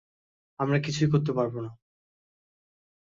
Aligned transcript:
আমরা 0.59 0.77
কিছুই 0.79 1.09
করতে 1.09 1.31
পারবো 1.33 1.57
না। 1.61 1.71